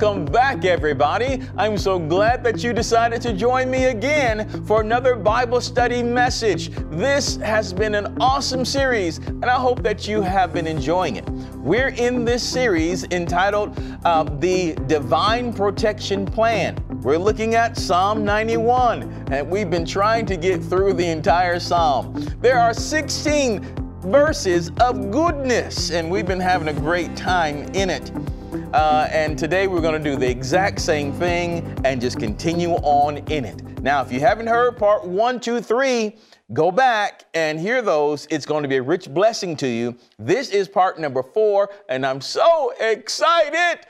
[0.00, 1.42] Welcome back, everybody.
[1.58, 6.70] I'm so glad that you decided to join me again for another Bible study message.
[6.90, 11.28] This has been an awesome series, and I hope that you have been enjoying it.
[11.56, 16.82] We're in this series entitled uh, The Divine Protection Plan.
[17.02, 22.14] We're looking at Psalm 91, and we've been trying to get through the entire Psalm.
[22.40, 23.60] There are 16
[24.00, 28.10] verses of goodness, and we've been having a great time in it.
[28.52, 33.18] Uh, and today we're going to do the exact same thing and just continue on
[33.28, 33.62] in it.
[33.80, 36.16] Now, if you haven't heard part one, two, three,
[36.52, 38.26] go back and hear those.
[38.30, 39.96] It's going to be a rich blessing to you.
[40.18, 43.86] This is part number four, and I'm so excited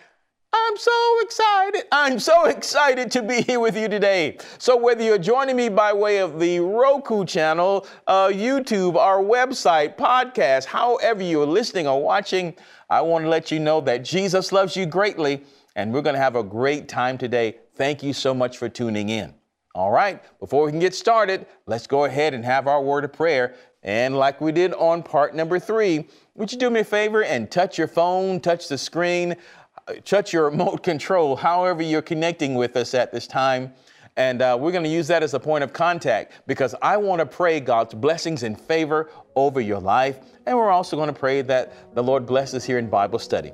[0.53, 1.85] I'm so excited.
[1.93, 4.37] I'm so excited to be here with you today.
[4.59, 9.97] So, whether you're joining me by way of the Roku channel, uh, YouTube, our website,
[9.97, 12.57] podcast, however you're listening or watching,
[12.91, 15.45] I want to let you know that Jesus loves you greatly,
[15.77, 17.57] and we're going to have a great time today.
[17.77, 19.33] Thank you so much for tuning in.
[19.75, 23.13] All right, before we can get started, let's go ahead and have our word of
[23.13, 23.55] prayer.
[23.85, 27.51] And like we did on part number three, would you do me a favor and
[27.51, 29.37] touch your phone, touch the screen?
[30.05, 33.73] touch your remote control, however you're connecting with us at this time.
[34.17, 37.21] And uh, we're going to use that as a point of contact because I want
[37.21, 40.19] to pray God's blessings and favor over your life.
[40.51, 43.53] And we're also going to pray that the Lord bless us here in Bible study.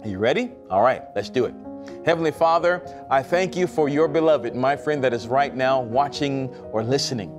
[0.00, 0.52] Are you ready?
[0.70, 1.54] All right, let's do it.
[2.06, 6.48] Heavenly Father, I thank you for your beloved, my friend that is right now watching
[6.72, 7.30] or listening.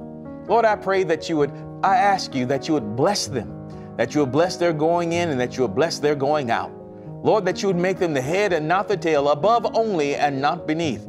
[0.48, 4.14] Lord, I pray that you would, I ask you that you would bless them, that
[4.14, 6.72] you would bless their going in and that you would bless their going out.
[7.24, 10.40] Lord, that you would make them the head and not the tail, above only and
[10.40, 11.08] not beneath.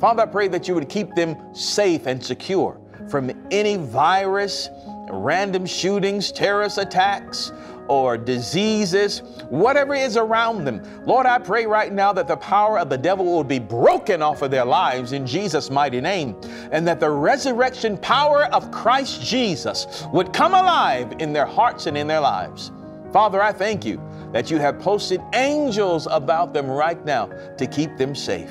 [0.00, 4.68] Father, I pray that you would keep them safe and secure from any virus,
[5.12, 7.52] random shootings, terrorist attacks,
[7.88, 10.82] or diseases, whatever is around them.
[11.04, 14.42] Lord, I pray right now that the power of the devil will be broken off
[14.42, 16.36] of their lives in Jesus' mighty name,
[16.70, 21.98] and that the resurrection power of Christ Jesus would come alive in their hearts and
[21.98, 22.70] in their lives.
[23.12, 24.00] Father, I thank you
[24.32, 27.26] that you have posted angels about them right now
[27.58, 28.50] to keep them safe.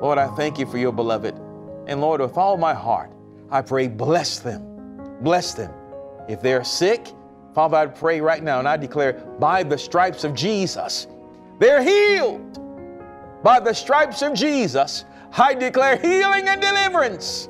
[0.00, 1.34] Lord, I thank you for your beloved.
[1.86, 3.12] And Lord, with all my heart,
[3.48, 4.75] I pray, bless them.
[5.20, 5.72] Bless them.
[6.28, 7.08] If they're sick,
[7.54, 11.06] Father, I pray right now and I declare, by the stripes of Jesus,
[11.58, 12.60] they're healed.
[13.42, 15.04] By the stripes of Jesus,
[15.36, 17.48] I declare healing and deliverance.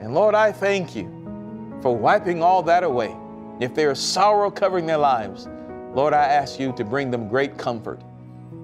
[0.00, 1.08] And Lord, I thank you
[1.82, 3.14] for wiping all that away.
[3.60, 5.48] If there is sorrow covering their lives,
[5.94, 8.00] Lord, I ask you to bring them great comfort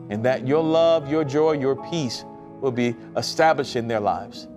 [0.08, 2.24] and that your love, your joy, your peace
[2.60, 4.48] will be established in their lives.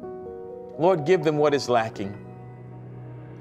[0.78, 2.18] Lord, give them what is lacking.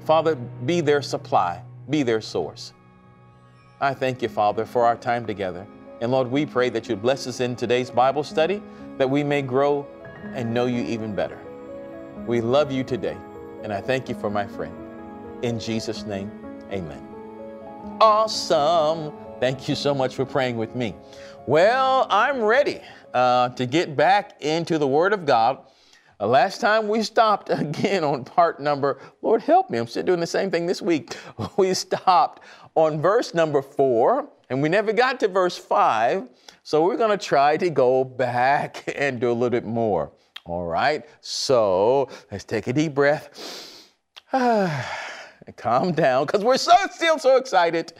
[0.05, 2.73] Father, be their supply, be their source.
[3.81, 5.65] I thank you, Father, for our time together.
[6.01, 8.61] And Lord, we pray that you bless us in today's Bible study,
[8.97, 9.85] that we may grow
[10.33, 11.39] and know you even better.
[12.27, 13.17] We love you today,
[13.63, 14.75] and I thank you for my friend.
[15.41, 16.31] In Jesus' name,
[16.71, 17.05] amen.
[18.01, 19.13] Awesome.
[19.39, 20.95] Thank you so much for praying with me.
[21.47, 22.81] Well, I'm ready
[23.13, 25.59] uh, to get back into the Word of God.
[26.27, 30.27] Last time we stopped again on part number, Lord help me, I'm still doing the
[30.27, 31.15] same thing this week.
[31.57, 32.43] We stopped
[32.75, 36.27] on verse number four, and we never got to verse five.
[36.63, 40.11] So we're going to try to go back and do a little bit more.
[40.45, 43.85] All right, so let's take a deep breath.
[45.47, 47.93] And calm down because we're so still so excited.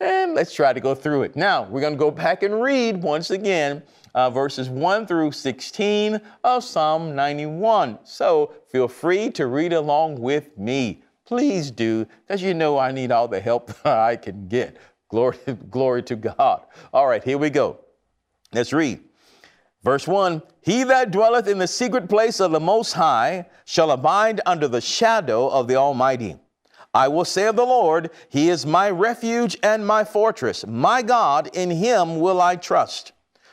[0.00, 1.36] And let's try to go through it.
[1.36, 6.20] Now, we're going to go back and read once again uh, verses 1 through 16
[6.44, 7.98] of Psalm 91.
[8.04, 11.02] So feel free to read along with me.
[11.24, 14.76] Please do, because you know I need all the help I can get.
[15.08, 15.38] Glory,
[15.70, 16.62] glory to God.
[16.92, 17.78] All right, here we go.
[18.52, 19.00] Let's read.
[19.82, 24.40] Verse 1 He that dwelleth in the secret place of the Most High shall abide
[24.46, 26.36] under the shadow of the Almighty.
[26.94, 30.66] I will say of the Lord, He is my refuge and my fortress.
[30.66, 33.12] My God, in Him will I trust.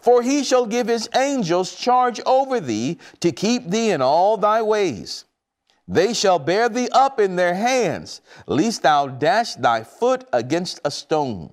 [0.00, 4.62] For he shall give his angels charge over thee to keep thee in all thy
[4.62, 5.24] ways.
[5.88, 10.90] They shall bear thee up in their hands, lest thou dash thy foot against a
[10.90, 11.52] stone.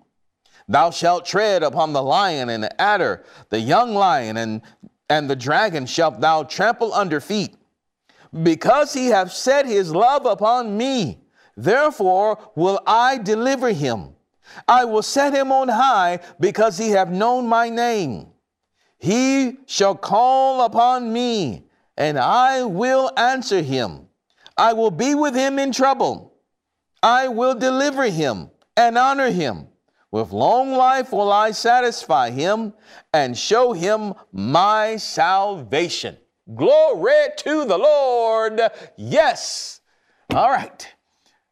[0.67, 4.61] Thou shalt tread upon the lion and the adder, the young lion, and,
[5.09, 7.55] and the dragon shalt thou trample under feet.
[8.43, 11.19] Because he hath set his love upon me,
[11.55, 14.16] therefore will I deliver him.
[14.67, 18.27] I will set him on high because he hath known my name.
[18.97, 21.67] He shall call upon me,
[21.97, 24.07] and I will answer him.
[24.57, 26.33] I will be with him in trouble.
[27.03, 29.67] I will deliver him and honor him.
[30.09, 32.73] With long life will I satisfy him
[33.13, 36.17] and show him my salvation.
[36.55, 38.61] Glory to the Lord.
[38.95, 39.81] Yes.
[40.33, 40.87] All right.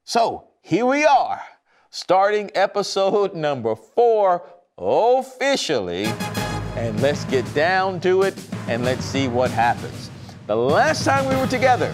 [0.06, 1.42] So here we are,
[1.96, 4.44] starting episode number four
[4.78, 6.04] officially.
[6.76, 8.36] And let's get down to it
[8.68, 10.12] and let's see what happens.
[10.48, 11.94] The last time we were together,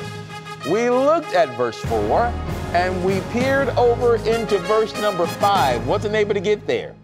[0.71, 2.33] we looked at verse 4
[2.74, 5.86] and we peered over into verse number 5.
[5.86, 6.95] Wasn't able to get there.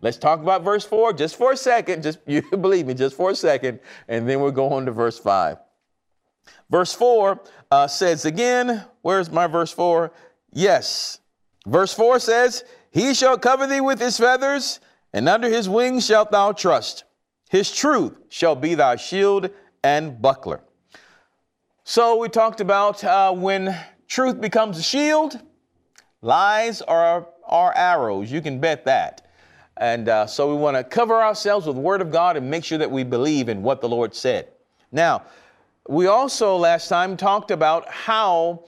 [0.00, 2.04] Let's talk about verse 4 just for a second.
[2.04, 5.18] Just you believe me, just for a second, and then we'll go on to verse
[5.18, 5.56] 5.
[6.70, 7.40] Verse 4
[7.72, 10.12] uh, says again, where's my verse 4?
[10.52, 11.18] Yes.
[11.66, 14.80] Verse 4 says, He shall cover thee with his feathers,
[15.12, 17.04] and under his wings shalt thou trust.
[17.50, 19.50] His truth shall be thy shield
[19.82, 20.62] and buckler.
[21.84, 23.76] So we talked about uh, when
[24.08, 25.40] truth becomes a shield,
[26.22, 28.30] lies are, are arrows.
[28.30, 29.28] You can bet that.
[29.76, 32.64] And uh, so we want to cover ourselves with the Word of God and make
[32.64, 34.48] sure that we believe in what the Lord said.
[34.90, 35.24] Now,
[35.88, 38.64] we also last time talked about how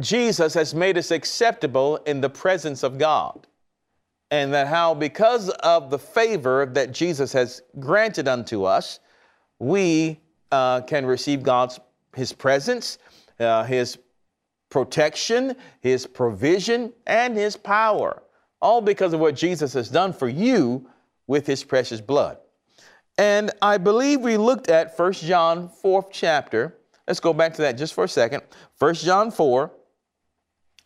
[0.00, 3.46] Jesus has made us acceptable in the presence of God.
[4.30, 8.98] And that how, because of the favor that Jesus has granted unto us,
[9.58, 10.20] we
[10.50, 11.78] uh, can receive God's
[12.16, 12.98] his presence,
[13.40, 13.98] uh, his
[14.70, 18.22] protection, his provision, and his power,
[18.60, 20.88] all because of what Jesus has done for you
[21.26, 22.38] with his precious blood.
[23.18, 26.76] And I believe we looked at 1 John 4th chapter.
[27.06, 28.42] Let's go back to that just for a second.
[28.78, 29.70] 1 John 4,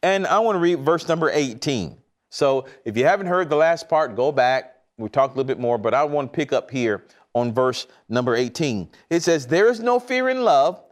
[0.02, 1.96] and I want to read verse number 18.
[2.30, 4.74] So if you haven't heard the last part, go back.
[4.96, 7.04] We talked a little bit more, but I want to pick up here
[7.34, 8.88] on verse number 18.
[9.10, 10.82] It says, There is no fear in love,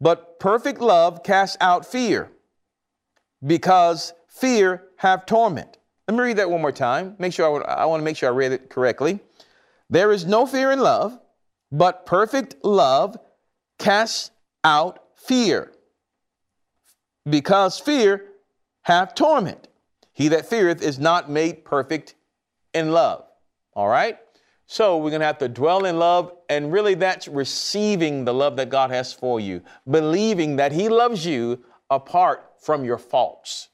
[0.00, 2.30] but perfect love casts out fear,
[3.44, 5.78] because fear have torment.
[6.06, 7.16] Let me read that one more time.
[7.18, 9.20] Make sure I, I want to make sure I read it correctly.
[9.90, 11.18] There is no fear in love,
[11.72, 13.16] but perfect love
[13.78, 14.30] casts
[14.62, 15.72] out fear,
[17.28, 18.27] because fear
[18.88, 19.68] have torment.
[20.12, 22.14] He that feareth is not made perfect
[22.74, 23.24] in love.
[23.74, 24.18] All right?
[24.66, 28.56] So we're going to have to dwell in love, and really that's receiving the love
[28.56, 33.68] that God has for you, believing that He loves you apart from your faults.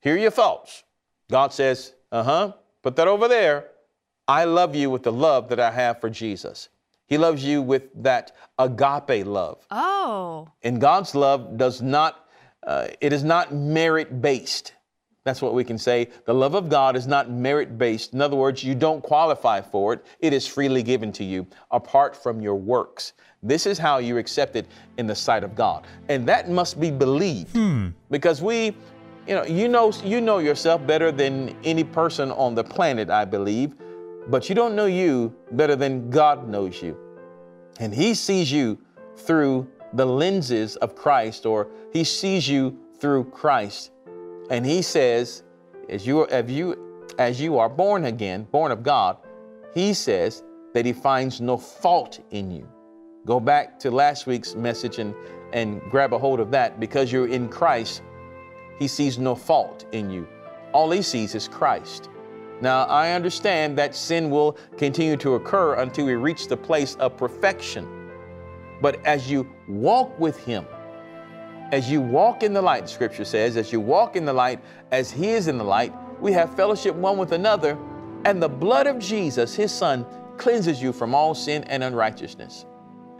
[0.00, 0.84] Here are your faults.
[1.30, 2.52] God says, uh huh,
[2.82, 3.68] put that over there.
[4.28, 6.68] I love you with the love that I have for Jesus.
[7.06, 9.66] He loves you with that agape love.
[9.70, 10.48] Oh.
[10.62, 12.21] And God's love does not,
[12.66, 14.74] uh, it is not merit based.
[15.24, 16.08] That's what we can say.
[16.24, 18.12] The love of God is not merit based.
[18.12, 20.04] In other words, you don't qualify for it.
[20.18, 23.12] It is freely given to you apart from your works.
[23.42, 24.66] This is how you're accepted
[24.98, 25.86] in the sight of God.
[26.08, 27.50] And that must be believed.
[27.52, 27.88] Hmm.
[28.10, 28.76] Because we,
[29.26, 33.24] you know, you know, you know yourself better than any person on the planet, I
[33.24, 33.74] believe,
[34.28, 36.96] but you don't know you better than God knows you.
[37.78, 38.78] And He sees you
[39.16, 43.90] through the lenses of Christ, or He sees you through Christ.
[44.48, 45.42] And he says,
[45.88, 49.16] as you, as you, as you are born again, born of God,
[49.74, 52.68] he says that he finds no fault in you.
[53.26, 55.14] Go back to last week's message and,
[55.52, 56.78] and grab a hold of that.
[56.78, 58.02] Because you're in Christ,
[58.78, 60.28] he sees no fault in you.
[60.72, 62.08] All he sees is Christ.
[62.60, 67.16] Now, I understand that sin will continue to occur until we reach the place of
[67.16, 68.01] perfection.
[68.82, 70.66] But as you walk with him,
[71.70, 74.60] as you walk in the light, scripture says, as you walk in the light,
[74.90, 77.78] as he is in the light, we have fellowship one with another,
[78.24, 80.04] and the blood of Jesus, his son,
[80.36, 82.66] cleanses you from all sin and unrighteousness.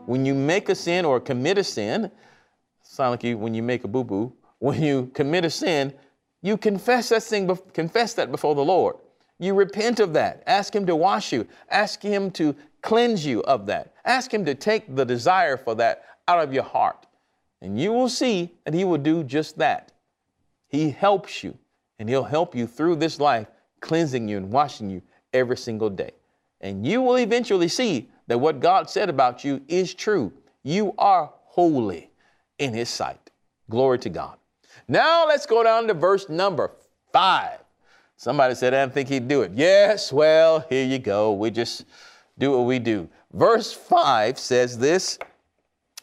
[0.06, 2.10] When you make a sin or commit a sin,
[2.82, 5.94] sound like you when you make a boo-boo, when you commit a sin,
[6.42, 8.96] you confess that thing, confess that before the Lord.
[9.38, 10.42] You repent of that.
[10.46, 11.46] Ask Him to wash you.
[11.70, 13.94] Ask Him to cleanse you of that.
[14.04, 17.06] Ask Him to take the desire for that out of your heart.
[17.60, 19.92] And you will see that He will do just that.
[20.68, 21.56] He helps you,
[21.98, 23.46] and He'll help you through this life,
[23.80, 26.10] cleansing you and washing you every single day.
[26.60, 30.32] And you will eventually see that what God said about you is true.
[30.62, 32.10] You are holy
[32.58, 33.30] in His sight.
[33.70, 34.36] Glory to God.
[34.88, 36.72] Now let's go down to verse number
[37.12, 37.58] five.
[38.16, 39.52] Somebody said, I didn't think he'd do it.
[39.54, 41.32] Yes, well, here you go.
[41.32, 41.84] We just
[42.38, 43.08] do what we do.
[43.32, 45.18] Verse 5 says this,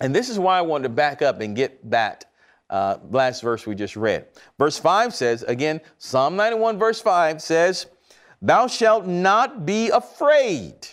[0.02, 2.26] and this is why I wanted to back up and get that
[2.70, 4.28] uh, last verse we just read.
[4.58, 7.88] Verse 5 says, again, Psalm 91, verse 5 says,
[8.42, 10.88] Thou shalt not be afraid.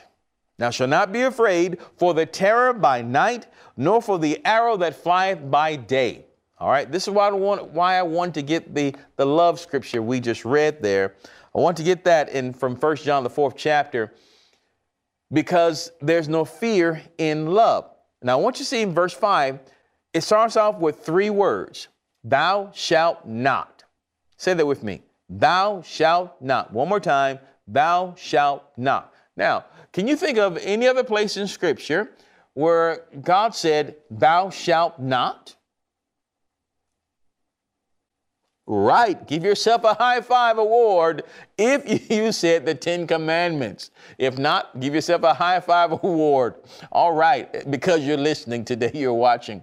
[0.59, 4.97] Thou shalt not be afraid for the terror by night, nor for the arrow that
[4.97, 6.25] flieth by day.
[6.59, 9.61] All right, this is why I want, why I want to get the, the love
[9.61, 11.15] scripture we just read there.
[11.55, 14.15] I want to get that in from First John, the fourth chapter,
[15.33, 17.91] because there's no fear in love.
[18.23, 19.59] Now, I want you to see in verse 5,
[20.13, 21.89] it starts off with three words
[22.25, 23.85] Thou shalt not.
[24.37, 25.03] Say that with me.
[25.29, 26.73] Thou shalt not.
[26.73, 27.39] One more time.
[27.67, 29.13] Thou shalt not.
[29.37, 32.11] Now, can you think of any other place in Scripture
[32.55, 35.57] where God said, Thou shalt not?
[38.67, 39.27] Right.
[39.29, 41.23] Give yourself a high five award
[41.57, 43.91] if you said the Ten Commandments.
[44.19, 46.57] If not, give yourself a high five award.
[46.91, 49.63] All right, because you're listening today, you're watching.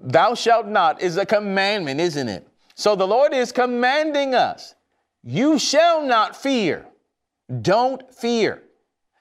[0.00, 2.46] Thou shalt not is a commandment, isn't it?
[2.74, 4.74] So the Lord is commanding us,
[5.22, 6.86] you shall not fear.
[7.60, 8.62] Don't fear.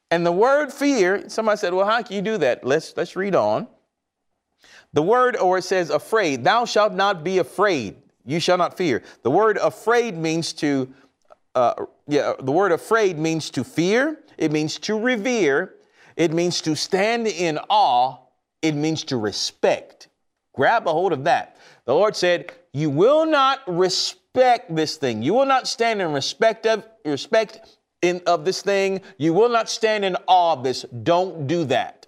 [0.09, 2.63] And the word fear, somebody said, well, how can you do that?
[2.63, 3.67] Let's, let's read on.
[4.93, 8.00] The word, or it says afraid, thou shalt not be afraid.
[8.25, 9.03] You shall not fear.
[9.23, 10.93] The word afraid means to,
[11.55, 11.73] uh,
[12.07, 14.19] yeah, the word afraid means to fear.
[14.37, 15.75] It means to revere.
[16.15, 18.17] It means to stand in awe.
[18.61, 20.09] It means to respect.
[20.53, 21.57] Grab a hold of that.
[21.85, 25.23] The Lord said, You will not respect this thing.
[25.23, 29.01] You will not stand in respect of respect in, of this thing.
[29.17, 30.85] You will not stand in awe of this.
[31.03, 32.00] Don't do that.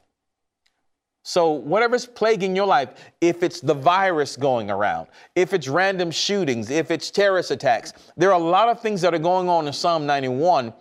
[1.25, 2.89] So, whatever's plaguing your life,
[3.22, 8.30] if it's the virus going around, if it's random shootings, if it's terrorist attacks, there
[8.34, 10.74] are a lot of things that are going on in Psalm 91.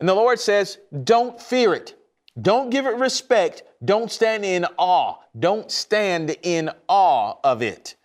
[0.00, 1.94] And the Lord says, don't fear it.
[2.40, 3.62] Don't give it respect.
[3.84, 5.16] Don't stand in awe.
[5.38, 7.96] Don't stand in awe of it.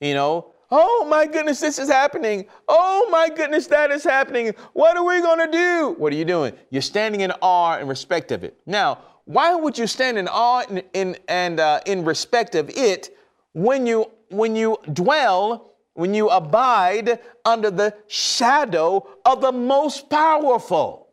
[0.00, 2.46] You know, oh my goodness, this is happening.
[2.68, 4.52] Oh my goodness, that is happening.
[4.74, 5.94] What are we going to do?
[5.98, 6.52] What are you doing?
[6.70, 8.56] You're standing in awe and respect of it.
[8.66, 13.16] Now, why would you stand in awe in, in and uh, in respect of it
[13.52, 21.08] when you when you dwell when you abide under the shadow of the most powerful?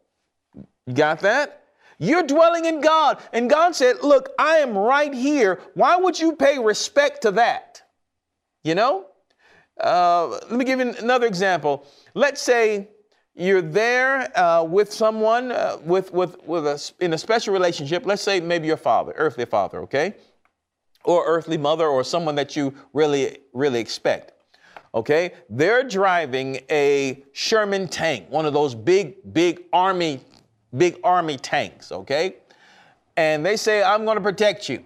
[0.88, 1.63] You got that?
[2.00, 5.60] You're dwelling in god and god said look i am right here.
[5.74, 7.82] Why would you pay respect to that?
[8.63, 9.06] You know?
[9.80, 11.86] Uh, let me give you another example.
[12.13, 12.89] Let's say
[13.39, 18.22] you're there uh, with someone uh, with, with, with a, in a special relationship, let's
[18.22, 20.15] say maybe your father, earthly father, okay?
[21.05, 24.34] Or earthly mother or someone that you really, really expect.
[24.93, 25.31] Okay?
[25.50, 30.19] They're driving a Sherman tank, one of those big, big army,
[30.75, 32.36] big army tanks, okay?
[33.15, 34.84] And they say, I'm to protect you.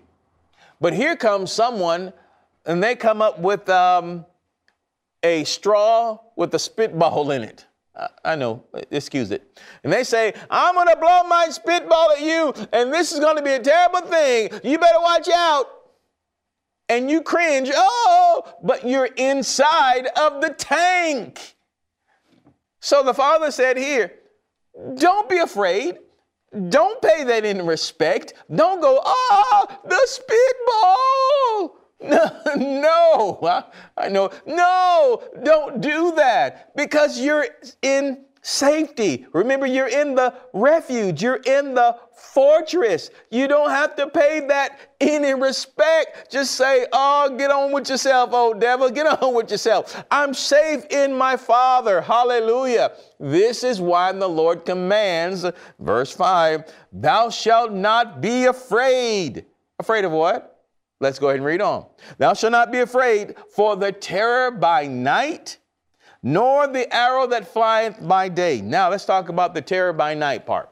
[0.79, 2.13] But here comes someone
[2.67, 4.25] and they come up with um,
[5.23, 7.65] a straw with a spitball in it.
[8.25, 9.59] I know, excuse it.
[9.83, 13.37] And they say, I'm going to blow my spitball at you, and this is going
[13.37, 14.49] to be a terrible thing.
[14.63, 15.65] You better watch out.
[16.89, 21.55] And you cringe, oh, but you're inside of the tank.
[22.81, 24.11] So the father said here,
[24.95, 25.99] don't be afraid.
[26.69, 28.33] Don't pay that in respect.
[28.53, 31.82] Don't go, ah, the spitball.
[32.55, 33.63] No, no,
[33.97, 34.29] I, know.
[34.45, 37.47] No, don't do that because you're
[37.81, 39.25] in safety.
[39.31, 43.09] Remember, you're in the refuge, you're in the fortress.
[43.31, 46.31] You don't have to pay that any respect.
[46.31, 50.03] Just say, Oh, get on with yourself, oh devil, get on with yourself.
[50.11, 52.01] I'm safe in my Father.
[52.01, 52.91] Hallelujah.
[53.19, 55.45] This is why the Lord commands,
[55.79, 59.45] verse 5, Thou shalt not be afraid.
[59.79, 60.52] Afraid of what?
[60.99, 61.85] Let's go ahead and read on.
[62.17, 65.57] Thou shalt not be afraid for the terror by night,
[66.21, 68.61] nor the arrow that flieth by day.
[68.61, 70.69] Now let's talk about the terror by night part.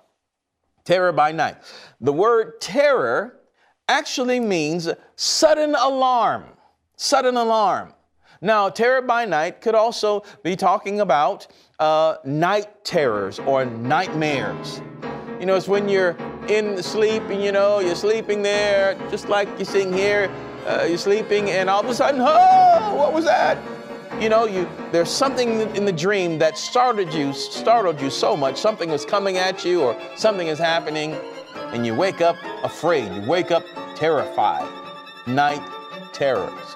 [0.86, 1.58] Terror by night.
[2.00, 3.40] The word terror
[3.88, 6.46] actually means sudden alarm.
[6.96, 7.94] Sudden alarm.
[8.44, 11.46] Now, terror by night could also be talking about
[11.80, 14.82] uh, night terrors or nightmares.
[15.40, 16.18] You know, it's when you're
[16.48, 20.32] in sleep, and you know, you're sleeping there, just like you're seeing here,
[20.66, 23.58] uh, you're sleeping, and all of a sudden, oh, what was that?
[24.20, 28.58] You know, you there's something in the dream that startled you, startled you so much.
[28.58, 31.16] Something was coming at you, or something is happening,
[31.56, 33.12] and you wake up afraid.
[33.14, 33.64] You wake up
[33.96, 34.68] terrified.
[35.28, 35.62] Night
[36.14, 36.76] terrors.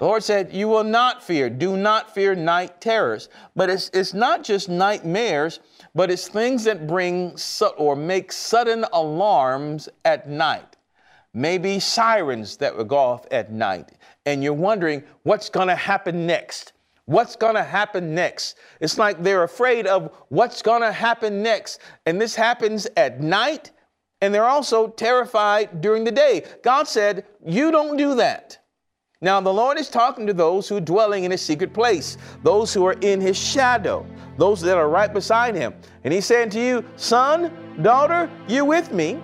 [0.00, 1.50] The Lord said, You will not fear.
[1.50, 3.28] Do not fear night terrors.
[3.54, 5.60] But it's, it's not just nightmares,
[5.94, 7.36] but it's things that bring
[7.76, 10.76] or make sudden alarms at night.
[11.34, 13.90] Maybe sirens that go off at night.
[14.24, 16.72] And you're wondering what's going to happen next.
[17.04, 18.56] What's going to happen next?
[18.80, 21.78] It's like they're afraid of what's going to happen next.
[22.06, 23.70] And this happens at night,
[24.22, 26.44] and they're also terrified during the day.
[26.62, 28.59] God said, You don't do that.
[29.22, 32.72] Now, the Lord is talking to those who are dwelling in his secret place, those
[32.72, 34.06] who are in his shadow,
[34.38, 35.74] those that are right beside him.
[36.04, 39.20] And he's saying to you, son, daughter, you're with me,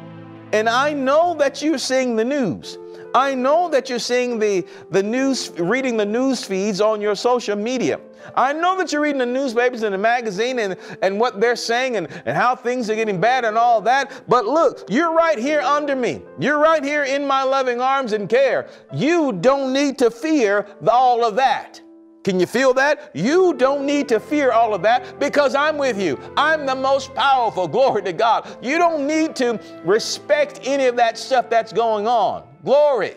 [0.53, 2.77] and I know that you're seeing the news.
[3.15, 7.57] I know that you're seeing the, the news, reading the news feeds on your social
[7.57, 8.01] media.
[8.35, 11.97] I know that you're reading the newspapers and the magazine and, and what they're saying
[11.97, 14.23] and, and how things are getting bad and all that.
[14.29, 16.23] But look, you're right here under me.
[16.39, 18.69] You're right here in my loving arms and care.
[18.93, 21.81] You don't need to fear all of that.
[22.27, 23.13] Can you feel that?
[23.15, 26.19] You don't need to fear all of that because I'm with you.
[26.37, 27.69] I'm the most powerful.
[27.77, 28.59] Glory to God.
[28.61, 32.43] You don't need to respect any of that stuff that's going on.
[32.67, 33.15] Glory.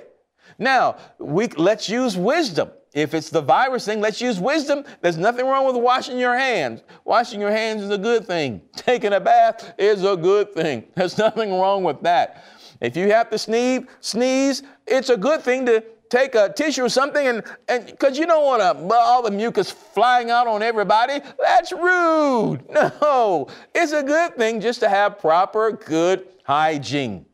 [0.60, 2.70] Now, we, let's use wisdom.
[2.94, 4.84] If it's the virus thing, let's use wisdom.
[5.02, 6.84] There's nothing wrong with washing your hands.
[7.04, 8.62] Washing your hands is a good thing.
[8.76, 10.84] Taking a bath is a good thing.
[10.96, 12.44] There's nothing wrong with that.
[12.80, 16.90] If you have to sneeze, sneeze, it's a good thing to take a tissue or
[16.90, 21.22] something and and because you don't want to all the mucus flying out on everybody.
[21.40, 22.64] That's rude.
[22.70, 27.26] No, it's a good thing just to have proper good hygiene.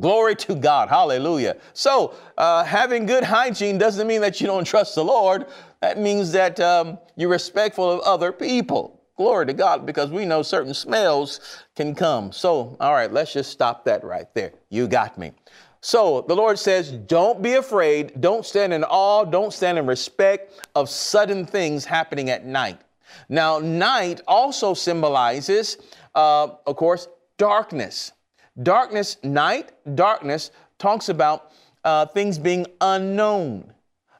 [0.00, 0.88] Glory to God.
[0.88, 1.56] Hallelujah.
[1.72, 5.46] So, uh, having good hygiene doesn't mean that you don't trust the Lord.
[5.80, 9.00] That means that um, you're respectful of other people.
[9.16, 11.40] Glory to God, because we know certain smells
[11.74, 12.32] can come.
[12.32, 14.52] So, all right, let's just stop that right there.
[14.68, 15.32] You got me.
[15.80, 18.20] So, the Lord says, don't be afraid.
[18.20, 19.24] Don't stand in awe.
[19.24, 22.80] Don't stand in respect of sudden things happening at night.
[23.28, 25.78] Now, night also symbolizes,
[26.14, 28.12] uh, of course, darkness.
[28.62, 31.52] Darkness, night, darkness talks about
[31.84, 33.72] uh, things being unknown.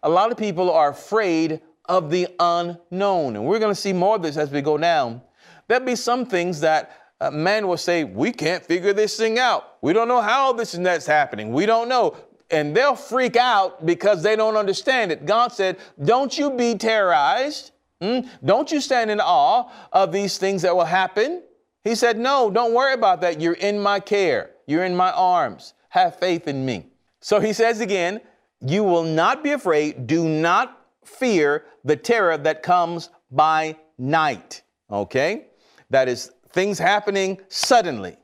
[0.02, 3.36] A lot of people are afraid of the unknown.
[3.36, 5.22] And we're going to see more of this as we go down.
[5.68, 9.78] There'll be some things that uh, man will say, We can't figure this thing out.
[9.80, 11.52] We don't know how this and that's happening.
[11.52, 12.16] We don't know.
[12.50, 15.26] And they'll freak out because they don't understand it.
[15.26, 17.72] God said, Don't you be terrorized.
[18.00, 18.28] Mm?
[18.44, 21.42] Don't you stand in awe of these things that will happen.
[21.86, 23.40] He said, No, don't worry about that.
[23.40, 25.74] You're in my care, you're in my arms.
[25.90, 26.86] Have faith in me.
[27.20, 28.20] So he says again,
[28.60, 30.08] You will not be afraid.
[30.08, 34.62] Do not fear the terror that comes by night.
[34.90, 35.46] Okay?
[35.90, 38.16] That is things happening suddenly.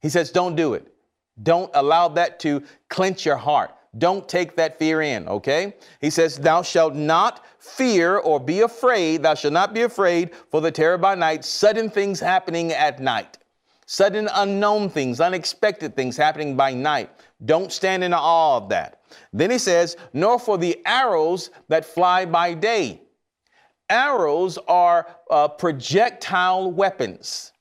[0.00, 0.92] He says, Don't do it.
[1.44, 3.72] Don't allow that to clench your heart.
[3.98, 5.74] Don't take that fear in, okay?
[6.00, 9.22] He says, Thou shalt not fear or be afraid.
[9.22, 13.38] Thou shalt not be afraid for the terror by night, sudden things happening at night,
[13.86, 17.10] sudden unknown things, unexpected things happening by night.
[17.44, 19.02] Don't stand in awe of that.
[19.32, 23.02] Then he says, Nor for the arrows that fly by day.
[23.88, 27.52] Arrows are uh, projectile weapons,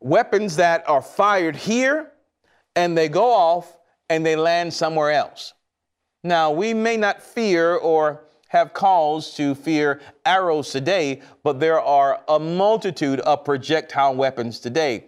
[0.00, 2.12] weapons that are fired here
[2.76, 3.76] and they go off
[4.08, 5.54] and they land somewhere else.
[6.22, 12.22] Now, we may not fear or have cause to fear arrows today, but there are
[12.28, 15.04] a multitude of projectile weapons today.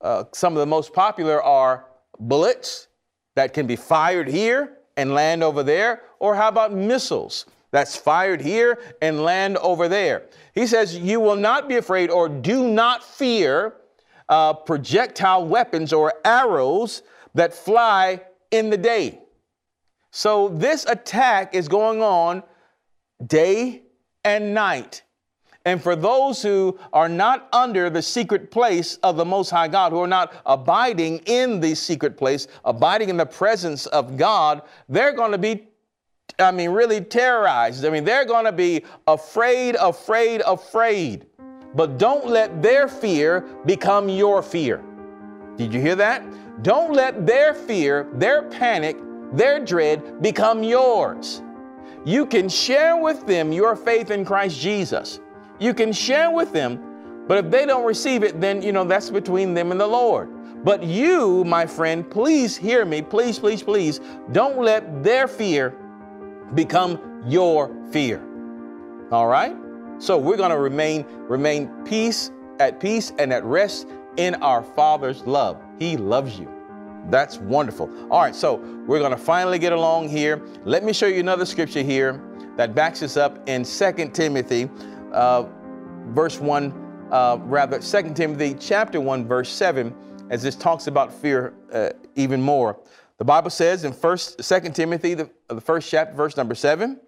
[0.00, 1.84] Uh, some of the most popular are
[2.18, 2.88] bullets
[3.34, 8.40] that can be fired here and land over there, or how about missiles that's fired
[8.40, 10.24] here and land over there?
[10.54, 13.74] He says, You will not be afraid or do not fear
[14.28, 17.02] uh, projectile weapons or arrows
[17.34, 19.20] that fly in the day.
[20.10, 22.42] So this attack is going on
[23.26, 23.82] day
[24.24, 25.02] and night.
[25.66, 29.90] And for those who are not under the secret place of the Most High God,
[29.90, 35.12] who are not abiding in the secret place, abiding in the presence of God, they're
[35.12, 35.66] going to be,
[36.38, 37.84] I mean, really terrorized.
[37.84, 41.26] I mean, they're going to be afraid, afraid, afraid.
[41.74, 44.84] But don't let their fear become your fear.
[45.56, 46.24] Did you hear that?
[46.62, 48.96] Don't let their fear, their panic,
[49.32, 51.42] their dread become yours.
[52.04, 55.20] You can share with them your faith in Christ Jesus.
[55.58, 59.10] You can share with them, but if they don't receive it, then, you know, that's
[59.10, 60.30] between them and the Lord.
[60.64, 63.02] But you, my friend, please hear me.
[63.02, 64.00] Please, please, please
[64.32, 65.74] don't let their fear
[66.54, 68.22] become your fear.
[69.10, 69.56] All right?
[69.98, 75.22] So we're going to remain remain peace at peace and at rest in our Father's
[75.26, 75.62] love.
[75.78, 76.50] He loves you.
[77.08, 77.90] That's wonderful.
[78.10, 80.42] All right, so we're going to finally get along here.
[80.64, 82.20] Let me show you another scripture here
[82.56, 84.68] that backs us up in 2 Timothy,
[85.12, 85.44] uh,
[86.08, 89.94] verse 1, uh, rather, 2 Timothy chapter 1, verse 7,
[90.30, 92.78] as this talks about fear uh, even more.
[93.18, 97.00] The Bible says in First, 2 Timothy, the, the first chapter, verse number 7,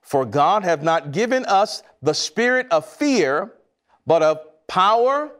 [0.00, 3.52] For God hath not given us the spirit of fear,
[4.06, 5.30] but of power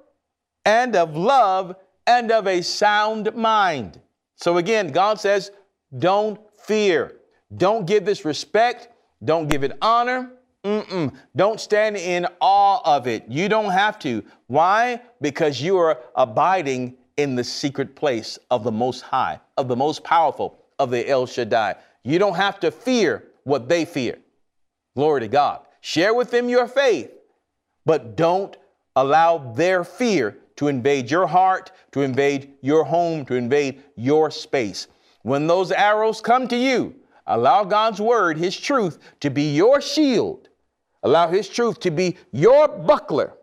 [0.65, 1.75] and of love
[2.09, 4.01] and of a sound mind.
[4.35, 5.53] So again, God says,
[5.99, 7.17] don't fear.
[7.57, 8.89] Don't give this respect.
[9.25, 10.33] Don't give it honor.
[10.65, 11.15] Mm-mm.
[11.37, 13.25] Don't stand in awe of it.
[13.29, 14.25] You don't have to.
[14.47, 15.01] Why?
[15.21, 20.03] Because you are abiding in the secret place of the Most High, of the most
[20.03, 21.75] powerful, of the El Shaddai.
[22.05, 24.19] You don't have to fear what they fear.
[24.97, 25.61] Glory to God.
[25.81, 27.11] Share with them your faith,
[27.85, 28.57] but don't
[28.97, 34.89] allow their fear to invade your heart, to invade your home, to invade your space.
[35.23, 36.97] When those arrows come to you,
[37.29, 40.49] allow God's word, His truth, to be your shield.
[41.05, 43.35] Allow His truth to be your buckler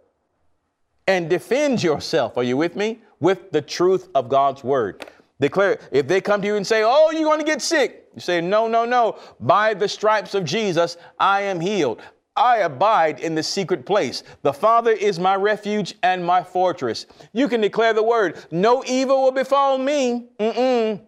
[1.08, 2.38] and defend yourself.
[2.38, 3.00] Are you with me?
[3.22, 5.06] With the truth of God's word.
[5.40, 8.20] Declare, if they come to you and say, Oh, you're going to get sick, you
[8.20, 9.20] say, No, no, no.
[9.40, 12.02] By the stripes of Jesus, I am healed.
[12.36, 14.24] I abide in the secret place.
[14.42, 17.06] The Father is my refuge and my fortress.
[17.34, 20.28] You can declare the word, no evil will befall me.
[20.40, 21.02] Mm-mm.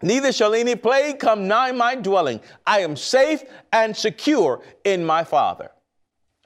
[0.00, 2.40] Neither shall any plague come nigh my dwelling.
[2.66, 5.70] I am safe and secure in my Father.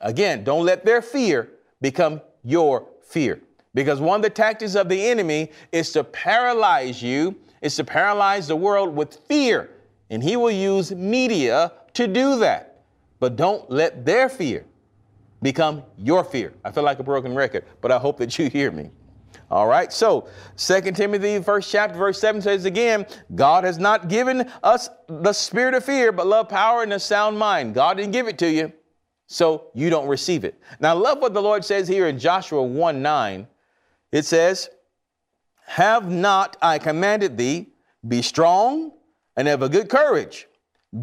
[0.01, 1.51] Again, don't let their fear
[1.83, 3.40] become your fear.
[3.75, 8.49] Because one of the tactics of the enemy is to paralyze you, is to paralyze
[8.49, 9.71] the world with fear.
[10.09, 12.72] And he will use media to do that
[13.23, 14.65] but don't let their fear
[15.43, 16.53] become your fear.
[16.65, 18.91] I feel like a broken record, but I hope that you hear me.
[19.49, 23.07] All right, so 2 Timothy, first chapter, verse 7 says again,
[23.37, 27.39] God has not given us the spirit of fear, but love, power, and a sound
[27.39, 27.75] mind.
[27.75, 28.73] God didn't give it to you,
[29.29, 30.61] so you don't receive it.
[30.81, 33.47] Now, love what the Lord says here in Joshua 1 9.
[34.11, 34.69] It says,
[35.67, 37.69] Have not I commanded thee,
[38.09, 38.91] be strong
[39.37, 40.49] and have a good courage.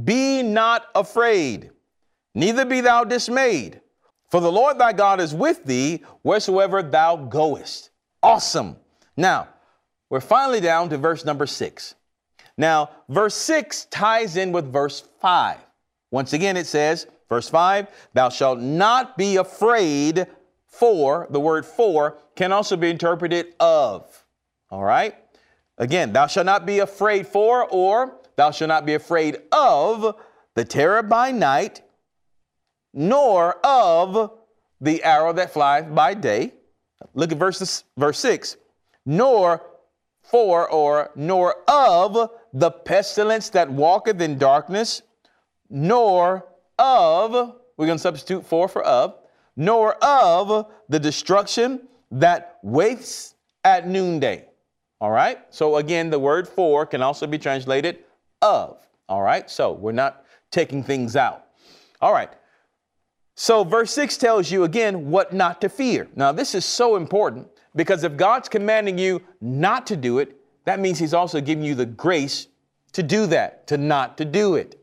[0.04, 1.72] Be not afraid
[2.36, 3.82] Neither be thou dismayed,
[4.30, 7.90] for the Lord thy God is with thee wheresoever thou goest.
[8.22, 8.78] Awesome.
[9.18, 9.48] Now,
[10.10, 11.96] we're finally down to verse number six.
[12.58, 15.58] Now, verse six ties in with verse five.
[16.12, 20.28] Once again, it says, verse five, thou shalt not be afraid
[20.66, 24.26] for, the word for can also be interpreted of.
[24.72, 25.16] All right?
[25.78, 30.16] Again, thou shalt not be afraid for, or thou shalt not be afraid of
[30.56, 31.82] the terror by night,
[32.94, 34.32] nor of
[34.82, 36.54] the arrow that flieth by day.
[37.14, 38.58] Look at verse, verse 6.
[39.06, 39.62] Nor
[40.24, 45.02] for or nor of the pestilence that walketh in darkness,
[45.70, 46.46] nor
[46.78, 49.16] of, we're going to substitute for for of,
[49.56, 54.46] nor of the destruction that wastes at noonday.
[55.02, 55.40] All right.
[55.50, 58.00] So again, the word for can also be translated
[58.42, 58.78] of.
[59.08, 59.50] All right.
[59.50, 61.46] So we're not taking things out.
[62.02, 62.30] All right.
[63.42, 66.10] So, verse 6 tells you again what not to fear.
[66.14, 70.82] Now, this is so important because if God's commanding you not to do it, that
[70.82, 72.48] means He's also giving you the grace
[72.92, 74.78] to do that, to not to do it.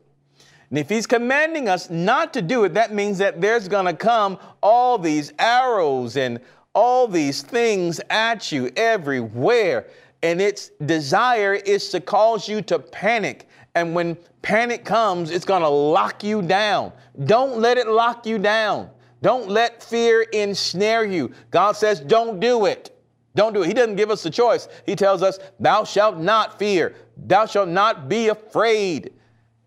[0.71, 3.93] And if He's commanding us not to do it, that means that there's going to
[3.93, 6.39] come all these arrows and
[6.73, 9.85] all these things at you everywhere.
[10.23, 13.46] And its desire is to cause you to panic
[13.77, 16.91] and when panic comes, it's going to lock you down.
[17.25, 18.89] Don't let it lock you down.
[19.21, 21.31] Don't let fear ensnare you.
[21.51, 22.99] God says, don't do it.
[23.35, 23.67] Don't do it.
[23.67, 24.67] He doesn't give us the choice.
[24.87, 26.95] He tells us, Thou shalt not fear.
[27.15, 29.13] Thou shalt not be afraid.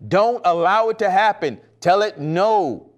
[0.09, 1.61] Don't allow it to happen.
[1.79, 2.90] Tell it no.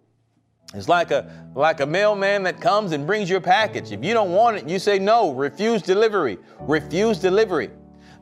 [0.72, 3.92] It's like a like a mailman that comes and brings your package.
[3.92, 5.33] If you don't want it, you say no.
[5.33, 6.38] Refuse delivery.
[6.61, 7.70] Refuse delivery.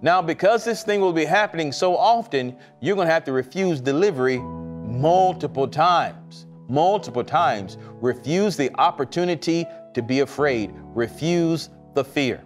[0.02, 3.80] Now, because this thing will be happening so often, you're going to have to refuse
[3.80, 6.46] delivery multiple times.
[6.68, 7.76] Multiple times.
[8.00, 10.72] Refuse the opportunity to be afraid.
[10.94, 12.42] Refuse the fear.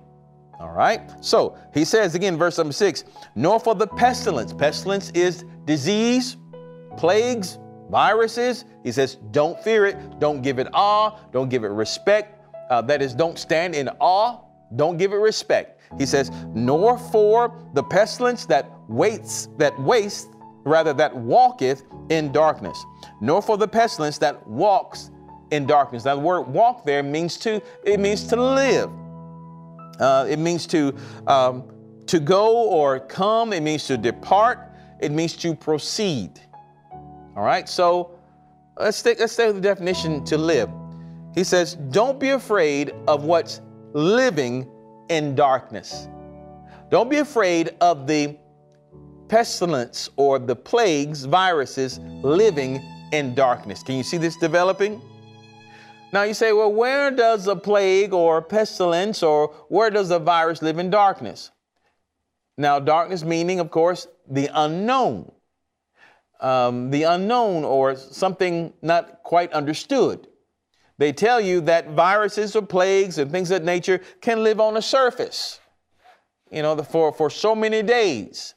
[0.58, 1.12] All right?
[1.20, 4.52] So he says again, verse number six, nor for the pestilence.
[4.52, 6.36] Pestilence is disease,
[6.96, 7.58] plagues,
[7.90, 8.64] viruses.
[8.82, 10.18] He says, don't fear it.
[10.18, 11.18] Don't give it awe.
[11.32, 12.40] Don't give it respect.
[12.70, 14.43] Uh, that is, don't stand in awe
[14.76, 15.80] Don't give it respect.
[15.98, 20.28] He says, nor for the pestilence that waits, that wastes,
[20.64, 22.82] rather that walketh in darkness,
[23.20, 25.10] nor for the pestilence that walks
[25.50, 26.04] in darkness.
[26.04, 28.90] Now, the word walk there means to, it means to live.
[30.00, 30.94] Uh, it means to,
[31.26, 31.64] um,
[32.06, 33.52] to go or come.
[33.52, 34.72] It means to depart.
[35.00, 36.40] It means to proceed.
[37.36, 38.18] All right, so
[38.78, 40.70] let's take, let's take the definition to live.
[41.34, 43.60] He says, don't be afraid of what's
[43.94, 44.68] living
[45.08, 46.08] in darkness.
[46.90, 48.36] Don't be afraid of the
[49.28, 53.82] pestilence or the plagues, viruses living in darkness.
[53.82, 55.00] Can you see this developing?
[56.12, 60.60] Now you say, well, where does a plague or pestilence or where does a virus
[60.60, 61.50] live in darkness?
[62.56, 65.32] Now, darkness meaning, of course, the unknown.
[66.40, 70.28] Um, the unknown or something not quite understood.
[70.98, 74.74] They tell you that viruses or plagues and things of that nature can live on
[74.74, 75.60] the surface,
[76.50, 78.54] you know, for, for so many days.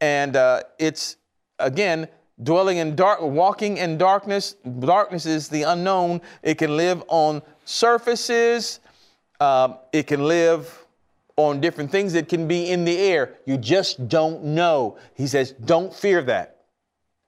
[0.00, 1.16] And uh, it's,
[1.58, 2.08] again,
[2.42, 4.56] dwelling in dark, walking in darkness.
[4.80, 6.22] Darkness is the unknown.
[6.42, 8.80] It can live on surfaces.
[9.38, 10.86] Um, it can live
[11.36, 12.14] on different things.
[12.14, 13.34] It can be in the air.
[13.44, 14.96] You just don't know.
[15.14, 16.64] He says, don't fear that.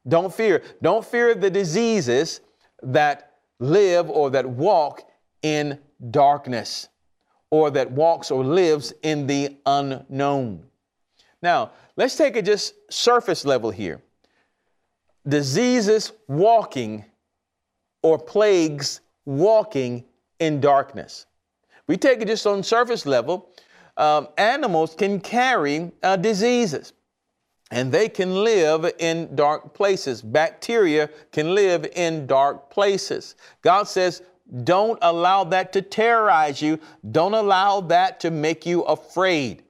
[0.09, 0.63] Don't fear.
[0.83, 2.41] Don't fear the diseases
[2.83, 5.03] that live or that walk
[5.43, 5.79] in
[6.11, 6.89] darkness
[7.51, 10.65] or that walks or lives in the unknown.
[11.43, 14.01] Now, let's take it just surface level here.
[15.29, 17.05] Diseases walking
[18.03, 20.05] or plagues walking
[20.41, 21.27] in darkness.
[21.87, 23.51] We take it just on surface level.
[23.97, 26.93] Um, animals can carry uh, diseases
[27.71, 30.23] and they can live in dark places.
[30.23, 33.37] Bacteria can live in dark places.
[33.63, 34.23] God says,
[34.65, 36.79] don't allow that to terrorize you.
[37.11, 39.63] Don't allow that to make you afraid.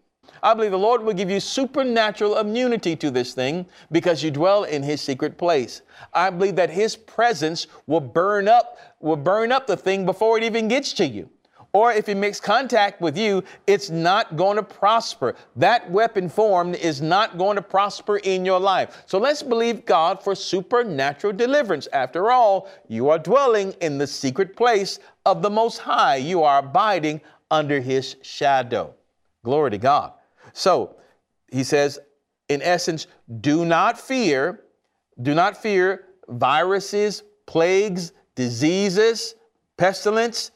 [0.43, 4.65] I believe the Lord will give you supernatural immunity to this thing because you dwell
[4.65, 5.81] in his secret place.
[6.13, 10.45] I believe that his presence will burn up will burn up the thing before it
[10.45, 11.31] even gets to you
[11.75, 15.35] or if it makes contact with you, it's not going to prosper.
[15.57, 19.03] That weapon formed is not going to prosper in your life.
[19.07, 21.89] So let's believe God for supernatural deliverance.
[21.93, 26.17] After all, you are dwelling in the secret place of the Most High.
[26.17, 28.95] You are abiding under His shadow.
[29.43, 30.13] Glory to God.
[30.53, 30.95] So
[31.51, 31.99] he says,
[32.49, 33.09] in essence,
[33.41, 34.61] do not fear,
[35.23, 39.35] do not fear viruses, plagues, diseases,
[39.77, 40.53] pestilence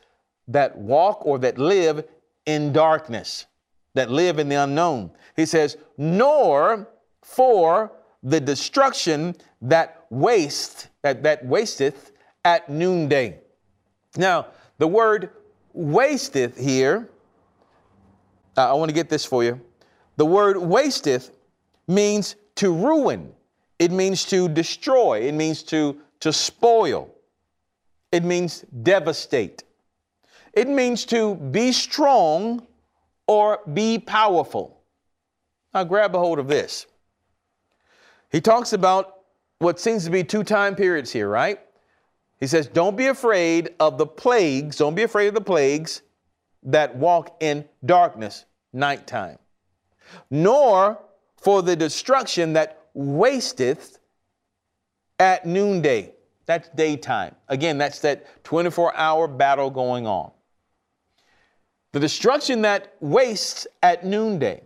[0.48, 2.04] that walk or that live
[2.46, 3.46] in darkness,
[3.94, 5.10] that live in the unknown.
[5.36, 6.88] He says, nor
[7.22, 12.12] for the destruction that waste, that, that wasteth
[12.44, 13.38] at noonday.
[14.16, 14.46] Now,
[14.78, 15.30] the word
[15.72, 17.10] wasteth here,
[18.56, 19.60] uh, I want to get this for you.
[20.16, 21.30] The word wasteth
[21.86, 23.32] means to ruin.
[23.78, 25.20] It means to destroy.
[25.20, 27.14] It means to, to spoil.
[28.10, 29.62] It means devastate.
[30.52, 32.66] It means to be strong
[33.26, 34.80] or be powerful.
[35.74, 36.86] Now, grab a hold of this.
[38.30, 39.18] He talks about
[39.58, 41.60] what seems to be two time periods here, right?
[42.40, 46.02] He says, Don't be afraid of the plagues, don't be afraid of the plagues
[46.64, 49.38] that walk in darkness, nighttime,
[50.30, 50.98] nor
[51.36, 53.98] for the destruction that wasteth
[55.18, 56.12] at noonday.
[56.46, 57.34] That's daytime.
[57.48, 60.32] Again, that's that 24 hour battle going on.
[61.92, 64.62] The destruction that wastes at noonday.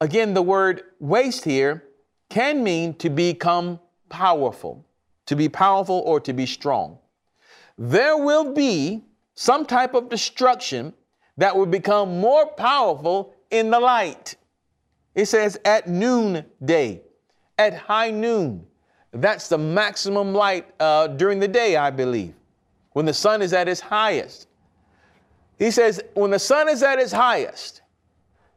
[0.00, 1.84] Again, the word waste here
[2.28, 4.86] can mean to become powerful,
[5.26, 6.98] to be powerful or to be strong.
[7.76, 10.94] There will be some type of destruction
[11.36, 14.36] that will become more powerful in the light.
[15.14, 17.02] It says at noonday,
[17.58, 18.66] at high noon.
[19.12, 22.34] That's the maximum light uh, during the day, I believe,
[22.92, 24.48] when the sun is at its highest.
[25.58, 27.82] He says, when the sun is at its highest,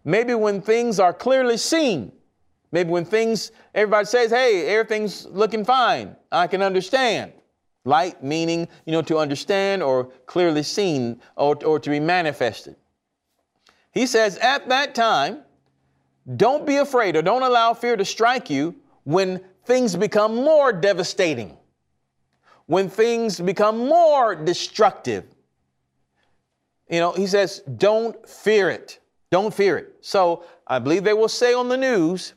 [0.04, 2.12] maybe when things are clearly seen,
[2.72, 7.34] maybe when things, everybody says, hey, everything's looking fine, I can understand.
[7.86, 12.76] Light meaning, you know, to understand or clearly seen or, or to be manifested.
[13.92, 15.40] He says, at that time,
[16.36, 21.56] don't be afraid or don't allow fear to strike you when things become more devastating,
[22.66, 25.24] when things become more destructive
[26.90, 29.00] you know, he says, don't fear it.
[29.30, 29.96] Don't fear it.
[30.02, 32.34] So I believe they will say on the news,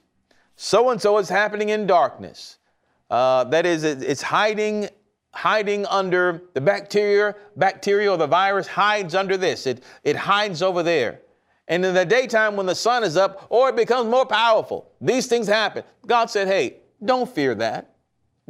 [0.57, 2.59] so and so is happening in darkness.
[3.09, 4.89] Uh, that is, it's hiding,
[5.33, 9.67] hiding under the bacteria, bacteria or the virus hides under this.
[9.67, 11.23] It, it hides over there.
[11.69, 15.29] And in the daytime, when the sun is up, or it becomes more powerful, these
[15.29, 15.85] things happen.
[16.05, 17.95] God said, hey, don't fear that.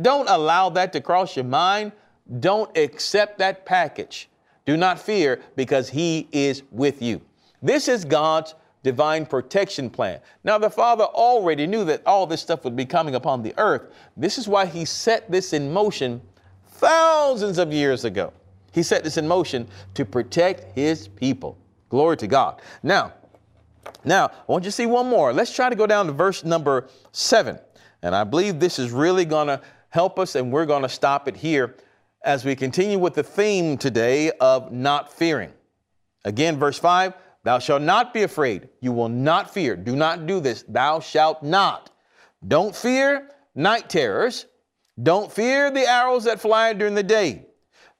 [0.01, 1.93] Don't allow that to cross your mind.
[2.39, 4.30] Don't accept that package.
[4.71, 7.21] Do not fear because He is with you.
[7.61, 8.55] This is God's
[8.85, 10.21] divine protection plan.
[10.45, 13.93] Now, the Father already knew that all this stuff would be coming upon the earth.
[14.17, 16.21] This is why He set this in motion
[16.75, 18.33] thousands of years ago.
[18.71, 21.59] He set this in motion to protect His people.
[21.89, 22.63] Glory to God.
[22.85, 23.13] Now,
[24.05, 25.33] now, I want you to see one more.
[25.33, 27.59] Let's try to go down to verse number seven.
[28.03, 31.27] And I believe this is really going to help us, and we're going to stop
[31.27, 31.75] it here
[32.23, 35.53] as we continue with the theme today of not fearing.
[36.25, 38.69] Again, verse 5 Thou shalt not be afraid.
[38.81, 39.75] You will not fear.
[39.75, 40.63] Do not do this.
[40.69, 41.91] Thou shalt not.
[42.47, 44.47] Don't fear night terrors.
[45.03, 47.47] Don't fear the arrows that fly during the day.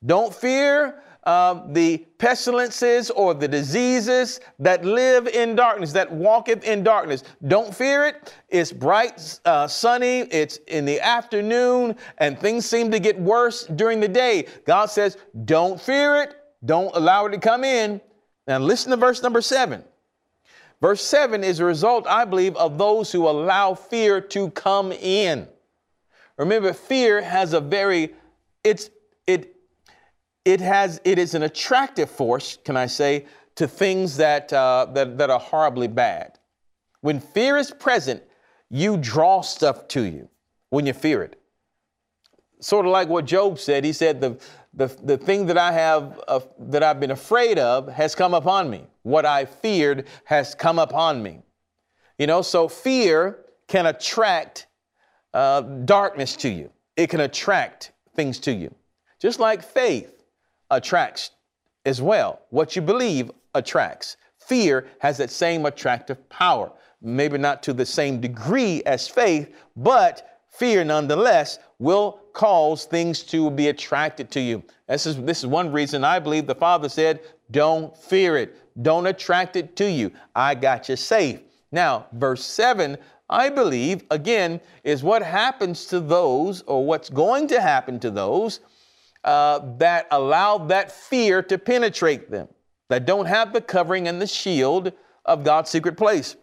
[0.05, 6.83] Don't fear uh, the pestilences or the diseases that live in darkness, that walketh in
[6.83, 7.25] darkness.
[7.47, 8.35] Don't fear it.
[8.49, 14.01] It's bright, uh, sunny, it's in the afternoon, and things seem to get worse during
[14.01, 14.47] the day.
[14.67, 16.35] God says, Don't fear it.
[16.65, 18.01] Don't allow it to come in.
[18.47, 19.85] Now, listen to verse number seven.
[20.81, 25.47] Verse 7 is a result, I believe, of those who allow fear to come in.
[26.39, 28.15] Remember, fear has a very,
[28.65, 28.93] it's, it,
[30.45, 33.27] it has it is an attractive force, can I say,
[33.57, 36.39] to things that, uh, that, that are horribly bad.
[37.01, 38.23] When fear is present,
[38.71, 40.29] you draw stuff to you
[40.71, 41.41] when you fear it.
[42.61, 43.85] Sort of like what Job said.
[43.85, 44.39] He said, the,
[44.75, 48.71] the, the thing that I have, uh, that I've been afraid of has come upon
[48.71, 48.87] me.
[49.03, 51.43] What I feared has come upon me.
[52.19, 54.67] You know, so fear can attract
[55.33, 56.71] uh, darkness to you.
[56.97, 58.75] It can attract things to you.
[59.19, 60.20] Just like faith
[60.71, 61.31] attracts
[61.85, 62.41] as well.
[62.51, 64.17] What you believe attracts.
[64.39, 66.73] Fear has that same attractive power.
[67.03, 73.51] Maybe not to the same degree as faith, but fear nonetheless will cause things to
[73.51, 74.63] be attracted to you.
[74.89, 79.07] This is, this is one reason I believe the Father said, Don't fear it, don't
[79.07, 80.11] attract it to you.
[80.35, 81.41] I got you safe.
[81.73, 87.61] Now, verse 7, I believe, again, is what happens to those, or what's going to
[87.61, 88.61] happen to those
[89.25, 92.49] uh, that allow that fear to penetrate them,
[92.89, 94.93] that don't have the covering and the shield
[95.25, 96.37] of God's secret place.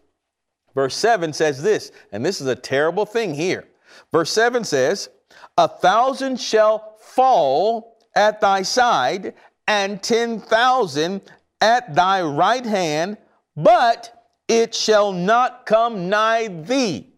[0.76, 3.68] Verse 7 says this, and this is a terrible thing here.
[4.12, 5.10] Verse 7 says,
[5.58, 9.34] A thousand shall fall at thy side,
[9.68, 11.22] and 10,000
[11.62, 13.18] at thy right hand,
[13.56, 17.14] but it shall not come nigh thee.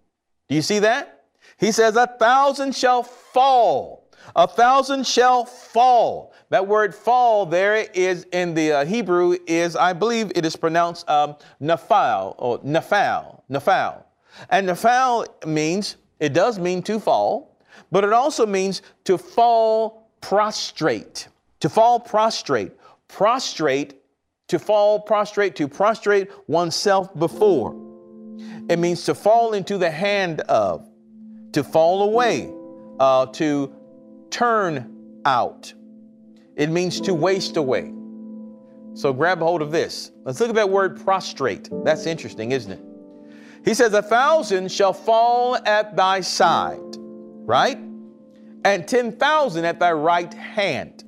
[0.48, 1.26] Do you see that?
[1.58, 3.99] He says, A thousand shall fall
[4.36, 6.34] a thousand shall fall.
[6.50, 11.10] That word fall there is in the uh, Hebrew is, I believe it is pronounced
[11.10, 14.04] um, nafal or nafal, nafal.
[14.50, 17.58] And nafal means, it does mean to fall,
[17.92, 21.28] but it also means to fall prostrate.
[21.62, 22.72] To fall prostrate.
[23.08, 23.96] Prostrate,
[24.48, 27.76] to fall prostrate, to prostrate oneself before.
[28.70, 30.88] It means to fall into the hand of,
[31.54, 32.52] to fall away,
[33.00, 33.74] uh, to
[34.32, 35.74] turn out.
[36.56, 37.94] It means to waste away.
[38.94, 40.12] So grab hold of this.
[40.26, 41.70] Let's look at that word prostrate.
[41.84, 42.84] That's interesting, isn't it?
[43.64, 47.78] He says, A thousand shall fall at thy side, right?
[48.66, 51.04] And 10,000 at thy right hand.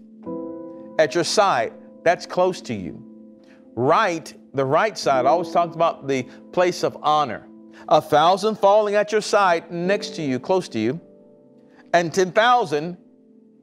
[0.99, 3.03] At your side, that's close to you.
[3.75, 7.47] Right, the right side I always talks about the place of honor.
[7.87, 10.99] A thousand falling at your side, next to you, close to you,
[11.93, 12.97] and 10,000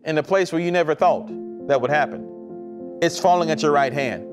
[0.08, 1.28] in a place where you never thought
[1.68, 2.98] that would happen.
[3.02, 4.24] It's falling at your right hand,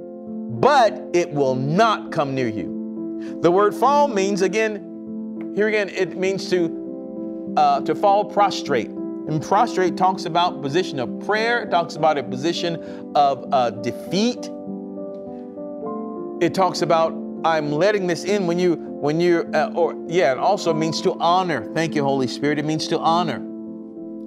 [0.62, 3.40] but it will not come near you.
[3.42, 8.88] The word fall means again, here again, it means to uh, to fall prostrate.
[8.88, 14.50] And prostrate talks about position of prayer, talks about a position of uh, defeat.
[16.42, 17.12] It talks about
[17.44, 21.14] I'm letting this in when you when you uh, or yeah, it also means to
[21.20, 21.70] honor.
[21.74, 22.60] Thank you, Holy Spirit.
[22.60, 23.55] It means to honor.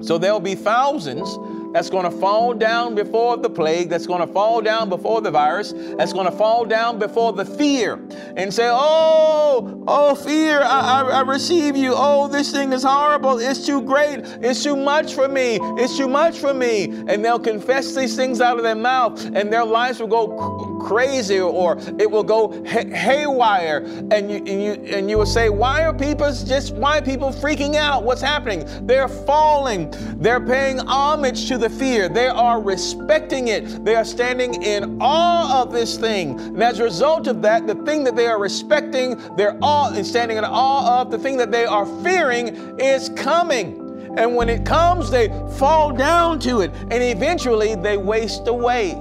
[0.01, 1.39] So there'll be thousands
[1.73, 5.31] that's going to fall down before the plague, that's going to fall down before the
[5.31, 7.95] virus, that's going to fall down before the fear
[8.37, 11.93] and say, Oh, oh, fear, I, I, I, receive you.
[11.95, 13.39] Oh, this thing is horrible.
[13.39, 14.21] It's too great.
[14.41, 15.59] It's too much for me.
[15.79, 16.85] It's too much for me.
[16.85, 21.41] And they'll confess these things out of their mouth, and their lives will go crazy
[21.41, 23.79] or it will go hay- haywire.
[24.11, 27.75] And you, and you and you will say, why are people just why people freaking
[27.75, 28.05] out?
[28.05, 28.65] What's happening?
[28.87, 29.95] They're falling.
[30.19, 32.09] They're paying homage to the fear.
[32.09, 33.85] They are respecting it.
[33.85, 36.39] They are standing in awe of this thing.
[36.41, 40.07] And as a result of that, the thing that they are respecting, they're awe and
[40.07, 42.49] standing in awe of, the thing that they are fearing
[42.79, 43.85] is coming.
[44.17, 46.73] And when it comes, they fall down to it.
[46.91, 48.97] And eventually they waste away.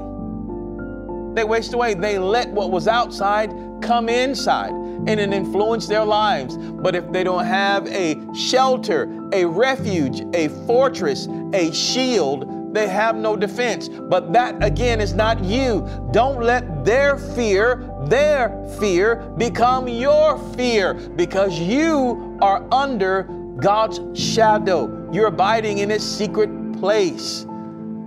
[1.38, 1.94] They waste away.
[1.94, 6.58] They let what was outside come inside and it influence their lives.
[6.58, 13.16] But if they don't have a shelter, a refuge, a fortress, a shield, they have
[13.16, 13.88] no defense.
[13.88, 15.88] But that again is not you.
[16.12, 23.26] Don't let their fear, their fear, become your fear because you are under
[23.58, 25.08] God's shadow.
[25.14, 27.46] You're abiding in His secret place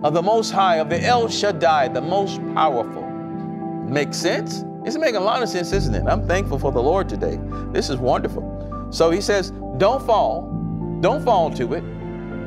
[0.02, 2.99] of the Most High, of the El Shaddai, the most powerful.
[3.90, 4.64] Makes sense?
[4.84, 6.04] It's making a lot of sense, isn't it?
[6.06, 7.40] I'm thankful for the Lord today.
[7.72, 8.88] This is wonderful.
[8.92, 10.42] So He says, don't fall,
[11.00, 11.82] don't fall to it,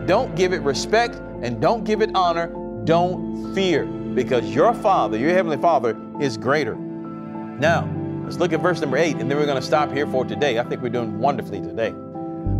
[0.08, 2.48] don't give it respect, and don't give it honor.
[2.86, 6.76] Don't fear, because your Father, your Heavenly Father, is greater.
[6.76, 7.90] Now,
[8.24, 10.60] let's look at verse number eight, and then we're going to stop here for today.
[10.60, 11.94] I think we're doing wonderfully today.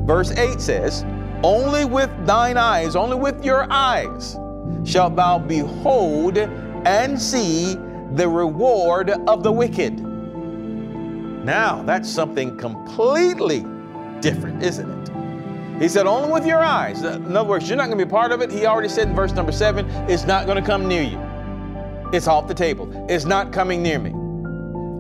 [0.06, 1.04] Verse 8 says,
[1.44, 4.38] Only with thine eyes, only with your eyes,
[4.86, 7.78] shalt thou behold and see
[8.16, 10.00] the reward of the wicked.
[11.44, 13.66] Now, that's something completely
[14.22, 15.10] different, isn't it?
[15.82, 17.02] He said, only with your eyes.
[17.02, 18.52] In other words, you're not going to be part of it.
[18.52, 21.20] He already said in verse number seven, it's not going to come near you.
[22.14, 22.90] It's off the table.
[23.10, 24.12] It's not coming near me.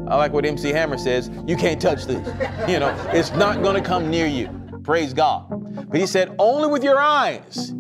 [0.10, 2.28] I like what MC Hammer says, you can't touch this.
[2.68, 4.50] You know, it's not going to come near you.
[4.84, 5.48] Praise God.
[5.90, 7.74] But he said, only with your eyes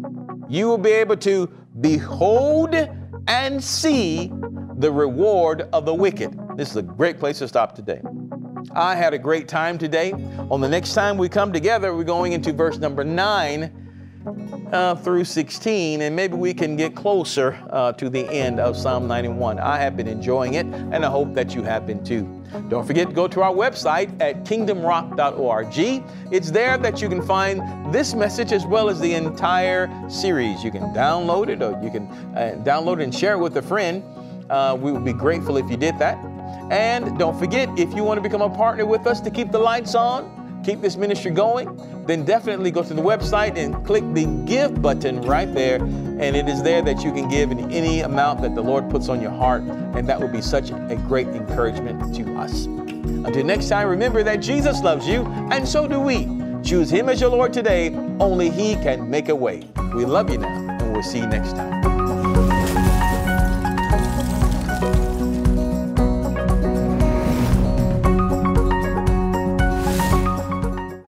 [0.47, 1.47] you will be able to
[1.81, 2.75] behold
[3.27, 4.31] and see
[4.77, 6.37] the reward of the wicked.
[6.57, 8.01] This is a great place to stop today.
[8.71, 10.13] I had a great time today.
[10.49, 13.83] On the next time we come together, we're going into verse number 9
[14.71, 19.07] uh, through 16, and maybe we can get closer uh, to the end of Psalm
[19.07, 19.59] 91.
[19.59, 22.23] I have been enjoying it, and I hope that you have been too.
[22.69, 26.03] Don't forget to go to our website at kingdomrock.org.
[26.31, 30.63] It's there that you can find this message as well as the entire series.
[30.63, 34.03] You can download it or you can uh, download and share it with a friend.
[34.49, 36.17] Uh, we would be grateful if you did that.
[36.71, 39.59] And don't forget, if you want to become a partner with us to keep the
[39.59, 44.25] lights on, keep this ministry going, then definitely go to the website and click the
[44.45, 45.81] give button right there.
[45.81, 49.09] And it is there that you can give in any amount that the Lord puts
[49.09, 49.61] on your heart.
[49.63, 52.65] And that will be such a great encouragement to us.
[52.65, 56.27] Until next time, remember that Jesus loves you, and so do we.
[56.63, 57.93] Choose Him as your Lord today.
[58.19, 59.67] Only He can make a way.
[59.93, 61.82] We love you now, and we'll see you next time.